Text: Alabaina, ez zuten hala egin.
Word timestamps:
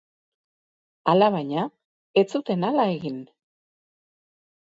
Alabaina, 1.13 1.65
ez 2.21 2.25
zuten 2.39 2.65
hala 2.69 2.87
egin. 2.95 3.19